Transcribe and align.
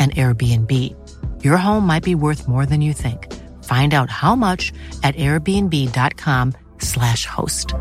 and 0.00 0.14
Airbnb. 0.16 0.70
Your 1.44 1.58
home 1.58 1.86
might 1.86 2.04
be 2.04 2.14
worth 2.14 2.48
more 2.48 2.66
than 2.66 2.80
you 2.80 2.94
think. 2.94 3.28
Find 3.64 3.94
out 3.94 4.10
how 4.10 4.34
much 4.34 4.72
at 5.02 5.14
airbnb.com 5.16 6.54
slash 6.78 7.26
host. 7.26 7.74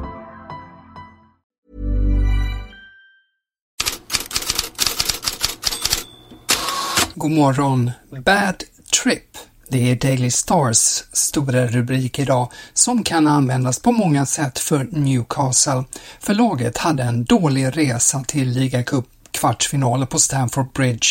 God 7.15 7.31
morgon. 7.31 7.91
Bad 8.23 8.63
Trip. 8.91 9.37
Det 9.71 9.91
är 9.91 9.95
Daily 9.95 10.31
Stars 10.31 11.03
stora 11.13 11.67
rubrik 11.67 12.19
idag 12.19 12.51
som 12.73 13.03
kan 13.03 13.27
användas 13.27 13.79
på 13.79 13.91
många 13.91 14.25
sätt 14.25 14.59
för 14.59 14.87
Newcastle. 14.91 15.83
Förlaget 16.19 16.77
hade 16.77 17.03
en 17.03 17.23
dålig 17.23 17.77
resa 17.77 18.23
till 18.27 18.49
ligacup 18.49 19.05
kvartsfinaler 19.31 20.05
på 20.05 20.19
Stamford 20.19 20.73
Bridge 20.73 21.07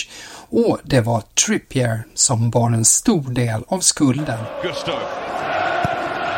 och 0.51 0.79
det 0.85 1.01
var 1.01 1.23
Trippier 1.47 2.05
som 2.15 2.51
bar 2.51 2.67
en 2.67 2.85
stor 2.85 3.23
del 3.31 3.65
av 3.69 3.81
skulden. 3.81 4.39
Gusto 4.63 4.93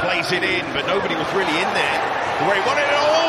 plays 0.02 0.32
it 0.32 0.42
in, 0.42 0.64
but 0.74 0.86
nobody 0.86 1.14
was 1.14 1.28
really 1.34 1.56
in 1.62 1.70
there. 1.74 1.98
The 2.38 2.44
way 2.48 2.56
he 2.56 2.66
wanted 2.68 2.84
it. 2.84 3.14
all. 3.14 3.19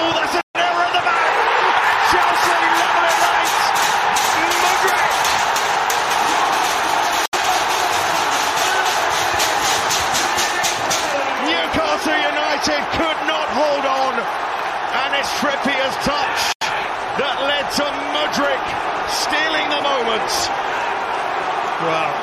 Well, 21.82 22.14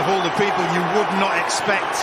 of 0.00 0.08
all 0.08 0.22
the 0.22 0.34
people 0.44 0.64
you 0.76 0.82
would 0.96 1.12
not 1.20 1.32
expect 1.44 1.94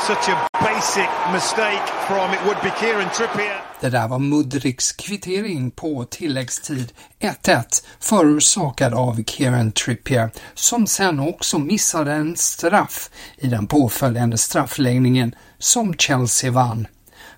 such 0.00 0.28
a 0.28 0.48
basic 0.64 1.10
mistake 1.32 1.86
from, 2.06 2.32
it 2.32 2.40
would 2.46 2.62
be 2.62 2.70
Kieran 2.80 3.10
Trippier. 3.10 3.62
Det 3.80 3.90
där 3.90 4.08
var 4.08 4.18
Mudriks 4.18 4.92
kvittering 4.92 5.70
på 5.70 6.04
tilläggstid 6.04 6.92
1-1 7.20 7.84
förorsakad 8.00 8.94
av 8.94 9.24
Kieran 9.24 9.72
Trippier 9.72 10.30
som 10.54 10.86
sen 10.86 11.20
också 11.20 11.58
missade 11.58 12.12
en 12.12 12.36
straff 12.36 13.10
i 13.36 13.46
den 13.46 13.66
påföljande 13.66 14.38
straffläggningen 14.38 15.34
som 15.58 15.94
Chelsea 15.94 16.50
vann. 16.50 16.86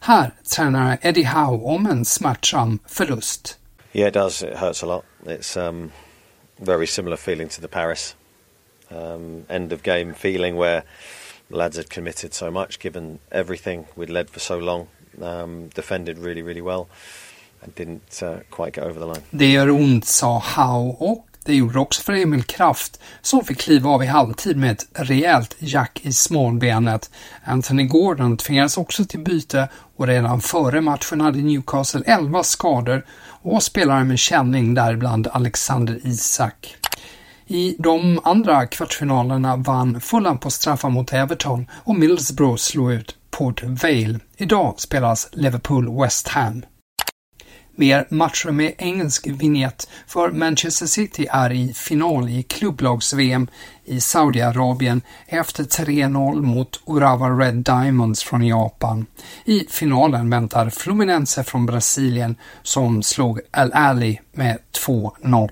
Här 0.01 0.35
tränar 0.57 0.99
Eddie 1.03 1.25
Howe 1.25 1.65
om 1.75 1.87
en 1.87 2.05
smärtsam 2.05 2.79
förlust. 2.87 3.59
Yeah, 3.93 4.09
it 4.09 4.15
does. 4.15 4.43
It 4.43 4.59
hurts 4.59 4.83
a 4.83 4.87
lot. 4.87 5.05
It's 5.27 5.69
um, 5.69 5.91
very 6.57 6.87
similar 6.87 7.17
feeling 7.17 7.49
to 7.49 7.61
the 7.61 7.69
Paris 7.69 8.17
um, 8.95 9.45
end 9.49 9.73
of 9.73 9.83
game 9.83 10.15
feeling 10.15 10.57
where 10.57 10.83
lads 11.51 11.77
had 11.77 11.89
committed 11.91 12.35
so 12.35 12.51
much, 12.51 12.79
given 12.79 13.19
everything 13.31 13.87
we'd 13.97 14.11
led 14.11 14.31
for 14.31 14.41
so 14.41 14.59
long, 14.59 14.87
um, 15.23 15.69
defended 15.75 16.19
really, 16.19 16.43
really 16.43 16.63
well, 16.63 16.87
and 17.63 17.75
didn't 17.75 18.23
uh, 18.23 18.41
quite 18.51 18.73
get 18.75 18.85
over 18.85 19.01
the 19.01 19.07
line. 19.07 19.23
Det 19.31 19.47
gör 19.47 19.71
ont, 19.71 20.05
sa 20.05 20.39
Howe 20.39 20.97
och 20.99 21.27
det 21.45 21.55
gjorde 21.55 21.79
också 21.79 22.03
för 22.03 22.13
Emil 22.13 22.43
Kraft 22.43 23.01
som 23.23 23.45
fick 23.45 23.59
kliva 23.59 23.91
av 23.91 24.03
i 24.03 24.07
halvtid 24.07 24.57
med 24.57 24.71
ett 24.71 24.87
rejält 24.93 25.57
jack 25.59 26.01
i 26.03 26.13
smalbenet. 26.13 27.11
Anthony 27.45 27.85
Gordon 27.85 28.37
tvingades 28.37 28.77
också 28.77 29.05
till 29.05 29.21
byte 29.21 29.69
och 29.97 30.07
redan 30.07 30.41
före 30.41 30.81
matchen 30.81 31.21
hade 31.21 31.39
Newcastle 31.39 32.03
11 32.07 32.43
skador 32.43 33.05
och 33.43 33.63
spelare 33.63 34.05
med 34.05 34.19
känning 34.19 34.75
däribland 34.75 35.29
Alexander 35.33 36.01
Isak. 36.05 36.77
I 37.47 37.77
de 37.79 38.21
andra 38.25 38.67
kvartsfinalerna 38.67 39.57
vann 39.57 40.01
Fulham 40.01 40.39
på 40.39 40.51
straffar 40.51 40.91
mot 40.91 41.13
Everton 41.13 41.67
och 41.73 41.95
Middlesbrough 41.95 42.57
slog 42.57 42.93
ut 42.93 43.17
Port 43.31 43.63
Vale. 43.63 44.21
Idag 44.37 44.75
spelas 44.77 45.29
Liverpool-West 45.33 46.29
Ham. 46.29 46.63
Mer 47.77 48.07
matcher 48.11 48.51
med 48.51 48.73
engelsk 48.79 49.27
vignett 49.27 49.89
för 50.07 50.31
Manchester 50.31 50.87
City 50.87 51.27
är 51.31 51.53
i 51.53 51.75
final 51.75 52.29
i 52.29 52.43
klubblags-VM 52.43 53.49
i 53.85 54.01
Saudiarabien 54.01 55.03
efter 55.27 55.65
3-0 55.65 56.43
mot 56.43 56.81
Urawa 56.87 57.29
Red 57.29 57.55
Diamonds 57.55 58.25
från 58.25 58.47
Japan. 58.47 59.07
I 59.45 59.67
finalen 59.71 60.31
väntar 60.31 60.71
Fluminense 60.71 61.45
från 61.45 61.67
Brasilien 61.67 62.37
som 62.63 63.03
slog 63.03 63.41
Al 63.51 63.73
Ali 63.73 64.21
med 64.33 64.59
2-0. 64.87 65.51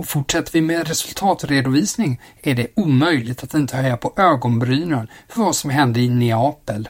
Och 0.00 0.06
fortsätter 0.06 0.52
vi 0.52 0.60
med 0.60 0.88
resultatredovisning 0.88 2.20
är 2.42 2.54
det 2.54 2.66
omöjligt 2.76 3.44
att 3.44 3.54
inte 3.54 3.76
höja 3.76 3.96
på 3.96 4.12
ögonbrynen 4.16 5.08
för 5.28 5.40
vad 5.40 5.56
som 5.56 5.70
hände 5.70 6.00
i 6.00 6.08
Neapel. 6.08 6.88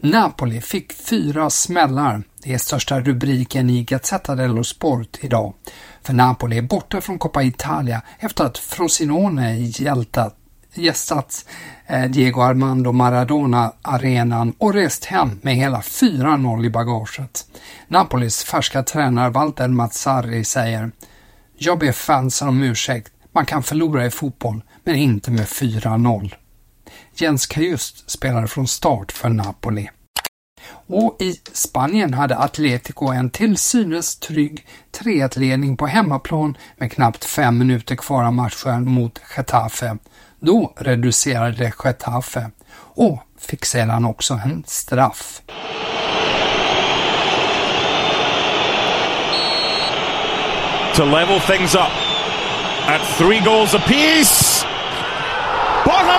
Napoli 0.00 0.60
fick 0.60 0.92
fyra 0.92 1.50
smällar. 1.50 2.22
Det 2.42 2.54
är 2.54 2.58
största 2.58 3.00
rubriken 3.00 3.70
i 3.70 3.84
Gazzetta 3.84 4.34
dello 4.34 4.64
Sport 4.64 5.18
idag. 5.20 5.54
För 6.02 6.12
Napoli 6.12 6.58
är 6.58 6.62
borta 6.62 7.00
från 7.00 7.18
Coppa 7.18 7.42
Italia 7.42 8.02
efter 8.18 8.44
att 8.44 8.58
Frosinone 8.58 9.54
hjältat, 9.56 10.36
gästat 10.74 11.44
eh, 11.86 12.04
Diego 12.04 12.40
Armando 12.40 12.92
Maradona-arenan 12.92 14.54
och 14.58 14.74
rest 14.74 15.04
hem 15.04 15.38
med 15.42 15.54
hela 15.54 15.80
4-0 15.80 16.66
i 16.66 16.70
bagaget. 16.70 17.46
Napolis 17.88 18.44
färska 18.44 18.82
tränare 18.82 19.30
Walter 19.30 19.68
Mazzarri 19.68 20.44
säger 20.44 20.90
jag 21.58 21.78
ber 21.78 21.92
fansen 21.92 22.48
om 22.48 22.62
ursäkt. 22.62 23.12
Man 23.32 23.46
kan 23.46 23.62
förlora 23.62 24.06
i 24.06 24.10
fotboll, 24.10 24.62
men 24.84 24.94
inte 24.94 25.30
med 25.30 25.46
4-0. 25.46 26.34
Jens 27.14 27.46
Kajust 27.46 28.10
spelade 28.10 28.48
från 28.48 28.68
start 28.68 29.12
för 29.12 29.28
Napoli. 29.28 29.90
Och 30.86 31.16
i 31.20 31.40
Spanien 31.52 32.14
hade 32.14 32.36
Atletico 32.36 33.06
en 33.06 33.30
till 33.30 33.56
synes 33.56 34.16
trygg 34.16 34.66
3-1-ledning 34.92 35.76
på 35.76 35.86
hemmaplan 35.86 36.56
med 36.76 36.92
knappt 36.92 37.24
fem 37.24 37.58
minuter 37.58 37.96
kvar 37.96 38.24
av 38.24 38.32
matchen 38.32 38.90
mot 38.90 39.20
Getafe. 39.36 39.96
Då 40.40 40.72
reducerade 40.76 41.72
Getafe 41.84 42.50
och 42.76 43.22
fick 43.38 43.64
sedan 43.64 44.04
också 44.04 44.34
en 44.34 44.64
straff. 44.66 45.42
To 50.96 51.04
level 51.04 51.40
things 51.40 51.74
up. 51.74 51.92
at 52.86 53.02
three 53.18 53.40
goals 53.40 53.74
apiece. 53.74 54.64
Borja 55.84 56.18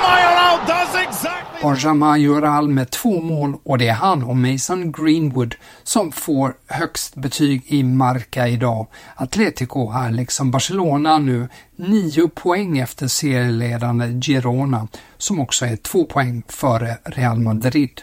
does 0.67 0.95
exactly... 0.95 1.61
Borja 1.61 1.93
Majoral 1.93 2.67
med 2.67 2.89
två 2.89 3.21
mål 3.21 3.57
och 3.63 3.77
det 3.77 3.87
är 3.87 3.93
han 3.93 4.23
och 4.23 4.35
Mason 4.35 4.91
Greenwood 4.91 5.55
som 5.83 6.11
får 6.11 6.53
högst 6.67 7.15
betyg 7.15 7.63
i 7.67 7.83
Marca 7.83 8.47
idag. 8.47 8.87
Atletico 9.15 9.91
är 9.91 10.11
liksom 10.11 10.51
Barcelona 10.51 11.17
nu 11.17 11.49
nio 11.75 12.27
poäng 12.27 12.77
efter 12.77 13.07
serieledande 13.07 14.19
Girona 14.21 14.87
som 15.17 15.39
också 15.39 15.65
är 15.65 15.75
två 15.75 16.05
poäng 16.05 16.43
före 16.47 16.97
Real 17.03 17.39
Madrid. 17.39 18.01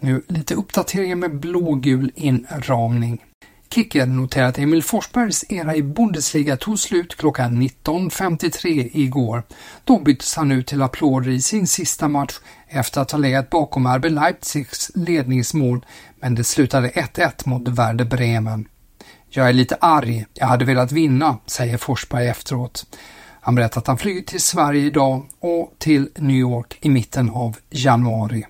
Nu 0.00 0.22
lite 0.28 0.54
uppdateringar 0.54 1.16
med 1.16 1.40
blågul 1.40 2.12
inramning. 2.14 3.22
Kicker 3.76 4.06
noterar 4.06 4.48
att 4.48 4.58
Emil 4.58 4.82
Forsbergs 4.82 5.44
era 5.48 5.76
i 5.76 5.82
Bundesliga 5.82 6.56
tog 6.56 6.78
slut 6.78 7.16
klockan 7.16 7.62
19.53 7.62 8.90
igår. 8.92 9.42
Då 9.84 9.98
byttes 9.98 10.36
han 10.36 10.52
ut 10.52 10.66
till 10.66 10.82
applåder 10.82 11.30
i 11.30 11.40
sin 11.40 11.66
sista 11.66 12.08
match 12.08 12.34
efter 12.68 13.00
att 13.00 13.10
ha 13.10 13.18
legat 13.18 13.50
bakom 13.50 13.86
RB 13.86 14.04
Leipzigs 14.04 14.90
ledningsmål, 14.94 15.86
men 16.20 16.34
det 16.34 16.44
slutade 16.44 16.88
1-1 16.88 17.48
mot 17.48 17.68
Werder 17.68 18.04
Bremen. 18.04 18.68
Jag 19.28 19.48
är 19.48 19.52
lite 19.52 19.76
arg, 19.80 20.26
jag 20.34 20.46
hade 20.46 20.64
velat 20.64 20.92
vinna, 20.92 21.38
säger 21.46 21.76
Forsberg 21.76 22.28
efteråt. 22.28 22.86
Han 23.40 23.54
berättar 23.54 23.80
att 23.80 23.86
han 23.86 23.98
flyger 23.98 24.22
till 24.22 24.42
Sverige 24.42 24.86
idag 24.86 25.26
och 25.40 25.74
till 25.78 26.08
New 26.16 26.36
York 26.36 26.78
i 26.80 26.88
mitten 26.88 27.30
av 27.30 27.56
januari. 27.70 28.44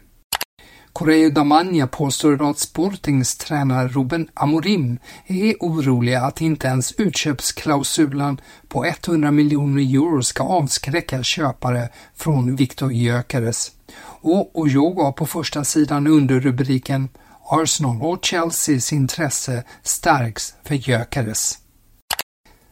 Correo 0.97 1.31
Damagna 1.31 1.87
påstår 1.87 2.51
att 2.51 2.59
Sportings 2.59 3.37
tränare 3.37 3.89
Ruben 3.89 4.29
Amorim 4.35 4.99
är 5.27 5.55
orolig 5.61 6.15
att 6.15 6.41
inte 6.41 6.67
ens 6.67 6.93
utköpsklausulen 6.93 8.41
på 8.69 8.85
100 8.85 9.31
miljoner 9.31 9.83
euro 9.83 10.23
ska 10.23 10.43
avskräcka 10.43 11.23
köpare 11.23 11.89
från 12.15 12.57
Viktor 12.57 12.93
Gyökeres. 12.93 13.73
Och 14.21 14.59
Ojoga 14.59 15.13
på 15.13 15.27
första 15.27 15.65
sidan 15.65 16.07
under 16.07 16.41
rubriken 16.41 17.09
Arsenal 17.51 18.03
och 18.03 18.25
Chelseas 18.25 18.93
intresse 18.93 19.65
stärks 19.83 20.55
för 20.65 20.75
Gyökeres. 20.75 21.59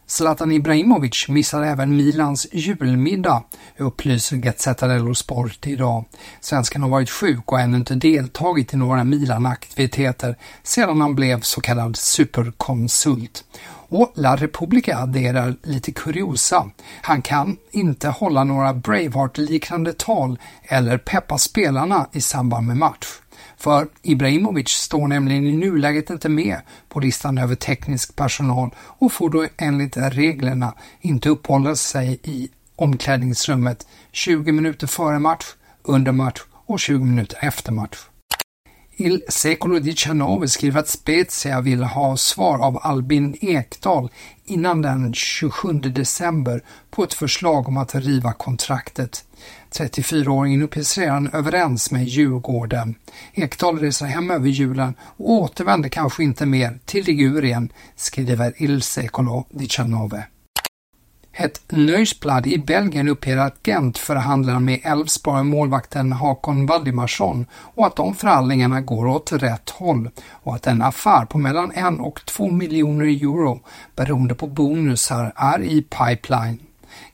Zlatan 0.07 0.51
Ibrahimovic 0.51 1.27
missar 1.29 1.61
även 1.61 1.95
Milans 1.95 2.47
julmiddag, 2.51 3.43
upplyser 3.77 4.37
Gazzetta 4.37 4.87
dello 4.87 5.15
Sport 5.15 5.67
idag. 5.67 6.05
Svenskan 6.41 6.81
har 6.81 6.89
varit 6.89 7.09
sjuk 7.09 7.51
och 7.51 7.59
ännu 7.59 7.77
inte 7.77 7.95
deltagit 7.95 8.73
i 8.73 8.77
några 8.77 9.03
Milan-aktiviteter 9.03 10.35
sedan 10.63 11.01
han 11.01 11.15
blev 11.15 11.41
så 11.41 11.61
kallad 11.61 11.97
superkonsult. 11.97 13.43
Och 13.89 14.11
La 14.15 14.35
Repubblica 14.35 14.97
adderar 14.97 15.55
lite 15.63 15.91
kuriosa. 15.91 16.69
Han 17.01 17.21
kan 17.21 17.57
inte 17.71 18.09
hålla 18.09 18.43
några 18.43 18.73
Braveheart-liknande 18.73 19.93
tal 19.93 20.39
eller 20.63 20.97
peppa 20.97 21.37
spelarna 21.37 22.07
i 22.11 22.21
samband 22.21 22.67
med 22.67 22.77
match. 22.77 23.07
För 23.65 23.87
Ibrahimovic 24.01 24.69
står 24.69 25.07
nämligen 25.07 25.47
i 25.47 25.51
nuläget 25.51 26.09
inte 26.09 26.29
med 26.29 26.61
på 26.89 26.99
listan 26.99 27.37
över 27.37 27.55
teknisk 27.55 28.15
personal 28.15 28.69
och 28.77 29.11
får 29.11 29.29
då 29.29 29.47
enligt 29.57 29.97
reglerna 29.97 30.73
inte 31.01 31.29
uppehålla 31.29 31.75
sig 31.75 32.19
i 32.23 32.49
omklädningsrummet 32.75 33.87
20 34.11 34.51
minuter 34.51 34.87
före 34.87 35.19
match, 35.19 35.45
under 35.83 36.11
match 36.11 36.41
och 36.65 36.79
20 36.79 37.03
minuter 37.03 37.37
efter 37.41 37.71
match. 37.71 37.97
Il 38.97 39.23
Secolo 39.27 39.79
di 39.79 39.95
skriver 40.47 40.79
att 40.79 40.87
Spezia 40.87 41.61
vill 41.61 41.83
ha 41.83 42.17
svar 42.17 42.59
av 42.59 42.79
Albin 42.81 43.37
Ekdal 43.41 44.09
innan 44.45 44.81
den 44.81 45.13
27 45.13 45.73
december 45.73 46.63
på 46.91 47.03
ett 47.03 47.13
förslag 47.13 47.67
om 47.67 47.77
att 47.77 47.95
riva 47.95 48.33
kontraktet. 48.33 49.25
34-åringen 49.71 50.63
uppges 50.63 50.97
redan 50.97 51.29
överens 51.33 51.91
med 51.91 52.03
Djurgården. 52.03 52.95
Ekdal 53.33 53.79
reser 53.79 54.05
hem 54.05 54.31
över 54.31 54.47
julen 54.49 54.93
och 54.99 55.31
återvänder 55.31 55.89
kanske 55.89 56.23
inte 56.23 56.45
mer 56.45 56.79
till 56.85 57.05
Ligurien, 57.05 57.71
skriver 57.95 58.53
Il 58.57 58.81
Secolo 58.81 59.45
di 59.49 59.67
ett 61.37 61.61
Nöjesblad 61.69 62.47
i 62.47 62.57
Belgien 62.57 63.07
uppger 63.07 63.37
att 63.37 63.67
Gent 63.67 63.97
förhandlar 63.97 64.59
med 64.59 64.79
Elfsborg 64.83 65.43
målvakten 65.43 66.11
Hakon 66.11 66.65
Valdimarsson 66.65 67.45
och 67.53 67.85
att 67.85 67.95
de 67.95 68.15
förhandlingarna 68.15 68.81
går 68.81 69.07
åt 69.07 69.31
rätt 69.31 69.69
håll 69.69 70.09
och 70.29 70.55
att 70.55 70.67
en 70.67 70.81
affär 70.81 71.25
på 71.25 71.37
mellan 71.37 71.71
en 71.71 71.99
och 71.99 72.25
två 72.25 72.51
miljoner 72.51 73.05
euro 73.05 73.59
beroende 73.95 74.35
på 74.35 74.47
bonusar 74.47 75.33
är 75.35 75.63
i 75.63 75.81
pipeline. 75.81 76.59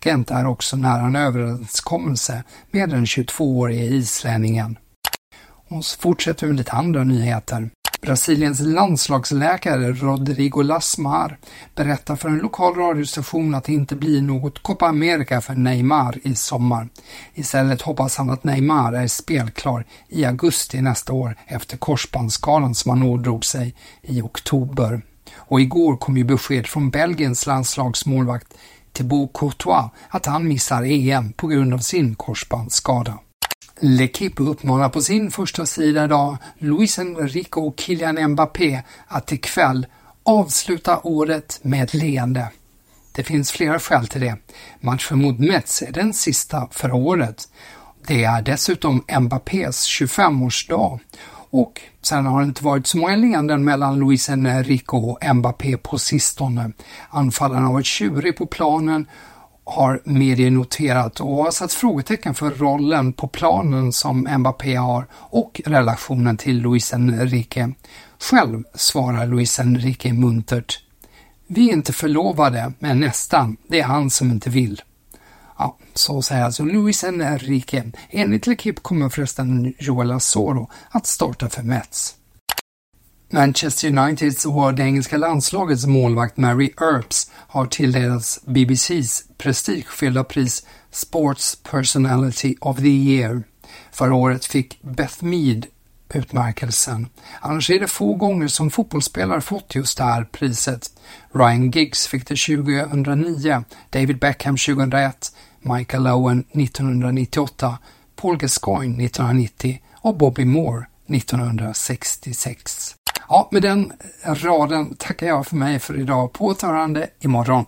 Gent 0.03 0.31
är 0.31 0.45
också 0.45 0.77
nära 0.77 1.01
en 1.01 1.15
överenskommelse 1.15 2.43
med 2.71 2.89
den 2.89 3.05
22-årige 3.05 3.83
islänningen. 3.83 4.77
Och 5.67 5.85
så 5.85 5.99
fortsätter 5.99 6.47
vi 6.47 6.53
med 6.53 6.57
lite 6.57 6.71
andra 6.71 7.03
nyheter. 7.03 7.69
Brasiliens 8.01 8.59
landslagsläkare 8.59 9.91
Rodrigo 9.91 10.61
Lasmar 10.61 11.37
berättar 11.75 12.15
för 12.15 12.29
en 12.29 12.37
lokal 12.37 12.75
radiostation 12.75 13.55
att 13.55 13.63
det 13.63 13.73
inte 13.73 13.95
blir 13.95 14.21
något 14.21 14.63
Copa 14.63 14.87
America 14.87 15.41
för 15.41 15.53
Neymar 15.53 16.19
i 16.23 16.35
sommar. 16.35 16.89
Istället 17.33 17.81
hoppas 17.81 18.17
han 18.17 18.29
att 18.29 18.43
Neymar 18.43 18.93
är 18.93 19.07
spelklar 19.07 19.85
i 20.07 20.25
augusti 20.25 20.81
nästa 20.81 21.13
år 21.13 21.35
efter 21.47 21.77
korsbandsskadan 21.77 22.75
som 22.75 22.89
han 22.89 23.03
ådrog 23.03 23.45
sig 23.45 23.75
i 24.01 24.21
oktober. 24.21 25.01
Och 25.35 25.61
igår 25.61 25.97
kom 25.97 26.17
ju 26.17 26.23
besked 26.23 26.67
från 26.67 26.89
Belgiens 26.89 27.45
landslagsmålvakt 27.45 28.53
Thibaut 28.93 29.33
Courtois 29.33 29.91
att 30.09 30.25
han 30.25 30.47
missar 30.47 30.83
EM 30.83 31.33
på 31.33 31.47
grund 31.47 31.73
av 31.73 31.79
sin 31.79 32.15
korsbandsskada. 32.15 33.19
L'Equipe 33.83 34.43
uppmanar 34.43 34.89
på 34.89 35.01
sin 35.01 35.31
första 35.31 35.65
sida 35.65 36.05
idag 36.05 36.37
Luis 36.57 36.99
Enrique 36.99 37.61
och 37.61 37.79
Kylian 37.79 38.31
Mbappé 38.31 38.83
att 39.07 39.31
ikväll 39.31 39.85
avsluta 40.23 40.99
året 41.03 41.59
med 41.61 41.83
ett 41.83 41.93
leende. 41.93 42.49
Det 43.11 43.23
finns 43.23 43.51
flera 43.51 43.79
skäl 43.79 44.07
till 44.07 44.21
det. 44.21 44.37
Matchen 44.79 45.21
mot 45.21 45.39
Mets 45.39 45.81
är 45.81 45.91
den 45.91 46.13
sista 46.13 46.67
för 46.71 46.91
året. 46.91 47.47
Det 48.07 48.23
är 48.23 48.41
dessutom 48.41 49.03
Mbappés 49.19 49.87
25-årsdag 49.87 50.99
och 51.49 51.81
sen 52.01 52.25
har 52.25 52.41
det 52.41 52.47
inte 52.47 52.63
varit 52.63 52.87
så 52.87 52.97
många 52.97 53.15
leenden 53.15 53.63
mellan 53.63 53.99
Luis 53.99 54.29
Enrique 54.29 54.97
och 54.97 55.35
Mbappé 55.35 55.77
på 55.77 55.97
sistone. 55.97 56.71
Anfallaren 57.09 57.63
har 57.63 57.73
varit 57.73 57.85
tjurig 57.85 58.37
på 58.37 58.45
planen 58.45 59.05
har 59.63 60.01
medier 60.03 60.51
noterat 60.51 61.19
och 61.19 61.43
har 61.43 61.51
satt 61.51 61.73
frågetecken 61.73 62.33
för 62.33 62.51
rollen 62.51 63.13
på 63.13 63.27
planen 63.27 63.93
som 63.93 64.27
Mbappé 64.37 64.75
har 64.75 65.07
och 65.13 65.61
relationen 65.65 66.37
till 66.37 66.61
Luis 66.61 66.93
Enrique. 66.93 67.73
Själv 68.19 68.63
svarar 68.75 69.27
Luis 69.27 69.59
Enrique 69.59 70.13
muntert. 70.13 70.79
Vi 71.47 71.69
är 71.69 71.73
inte 71.73 71.93
förlovade, 71.93 72.73
men 72.79 72.99
nästan. 72.99 73.57
Det 73.67 73.79
är 73.79 73.83
han 73.83 74.09
som 74.09 74.31
inte 74.31 74.49
vill. 74.49 74.81
Ja, 75.57 75.77
så 75.93 76.21
säger 76.21 76.43
alltså 76.43 76.63
Luis 76.63 77.03
Enrique. 77.03 77.91
Enligt 78.09 78.47
L'Equipe 78.47 78.81
kommer 78.81 79.09
förresten 79.09 79.73
Joel 79.79 80.11
Asoro 80.11 80.69
att 80.89 81.07
starta 81.07 81.49
för 81.49 81.63
Mets. 81.63 82.15
Manchester 83.33 83.97
Uniteds 83.97 84.45
och 84.45 84.73
det 84.73 84.83
engelska 84.83 85.17
landslagets 85.17 85.85
målvakt 85.85 86.37
Mary 86.37 86.73
Earps 86.81 87.31
har 87.33 87.65
tilldelats 87.65 88.39
BBCs 88.45 89.23
prestigefyllda 89.37 90.23
pris 90.23 90.65
Sports 90.91 91.57
Personality 91.71 92.55
of 92.61 92.77
the 92.77 92.89
Year. 92.89 93.43
Förra 93.91 94.15
året 94.15 94.45
fick 94.45 94.81
Beth 94.81 95.23
Mead 95.23 95.65
utmärkelsen. 96.13 97.07
Annars 97.39 97.69
är 97.69 97.79
det 97.79 97.87
få 97.87 98.13
gånger 98.13 98.47
som 98.47 98.69
fotbollsspelare 98.69 99.41
fått 99.41 99.75
just 99.75 99.97
det 99.97 100.03
här 100.03 100.23
priset. 100.23 100.91
Ryan 101.33 101.71
Giggs 101.71 102.07
fick 102.07 102.27
det 102.27 102.35
2009, 102.35 103.63
David 103.89 104.19
Beckham 104.19 104.57
2001, 104.57 105.35
Michael 105.59 106.07
Owen 106.07 106.39
1998, 106.39 107.77
Paul 108.15 108.37
Gascoigne 108.37 109.05
1990 109.05 109.81
och 110.01 110.17
Bobby 110.17 110.45
Moore 110.45 110.85
1966. 111.07 112.95
Ja, 113.31 113.47
med 113.51 113.61
den 113.61 113.93
raden 114.25 114.95
tackar 114.95 115.27
jag 115.27 115.47
för 115.47 115.55
mig 115.55 115.79
för 115.79 115.99
idag. 115.99 116.33
På 116.33 116.45
återhörande 116.45 117.09
imorgon. 117.19 117.65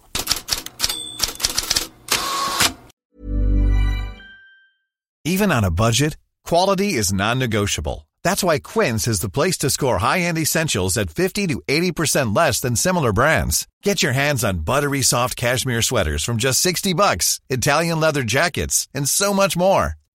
Even 5.30 5.52
on 5.52 5.64
a 5.64 5.72
budget, 5.72 6.18
quality 6.50 7.00
is 7.00 7.14
non-negotiable. 7.14 8.08
That's 8.26 8.44
why 8.44 8.60
Quince 8.60 9.12
is 9.12 9.22
the 9.22 9.30
place 9.30 9.58
to 9.58 9.70
score 9.70 9.98
high-end 9.98 10.38
essentials 10.38 10.98
at 10.98 11.10
50 11.10 11.48
to 11.48 11.62
80% 11.68 12.36
less 12.36 12.62
than 12.62 12.76
similar 12.76 13.14
brands. 13.14 13.68
Get 13.86 14.04
your 14.04 14.14
hands 14.14 14.44
on 14.44 14.66
buttery 14.66 15.02
soft 15.02 15.38
cashmere 15.38 15.82
sweaters 15.82 16.26
from 16.26 16.38
just 16.38 16.60
60 16.60 16.94
bucks, 16.94 17.40
Italian 17.50 18.02
leather 18.02 18.24
jackets, 18.24 18.88
and 18.94 19.10
so 19.10 19.34
much 19.34 19.58
more. 19.58 19.94